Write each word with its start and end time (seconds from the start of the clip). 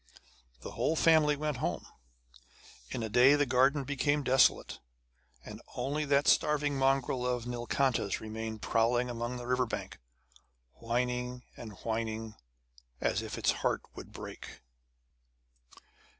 The 0.61 0.71
whole 0.71 0.95
family 0.95 1.35
went 1.35 1.57
home. 1.57 1.85
In 2.89 3.03
a 3.03 3.07
day 3.07 3.35
the 3.35 3.45
garden 3.45 3.83
became 3.83 4.23
desolate. 4.23 4.79
And 5.45 5.61
only 5.75 6.05
that 6.05 6.27
starving 6.27 6.75
mongrel 6.75 7.23
of 7.23 7.45
Nilkanta's 7.45 8.19
remained 8.19 8.63
prowling 8.63 9.11
along 9.11 9.37
the 9.37 9.45
river 9.45 9.67
bank, 9.67 9.99
whining 10.73 11.43
and 11.55 11.73
whining 11.83 12.33
as 12.99 13.21
if 13.21 13.37
its 13.37 13.51
heart 13.61 13.83
would 13.93 14.11
break. 14.11 14.61